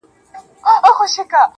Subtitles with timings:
[0.73, 1.41] درد زغمي.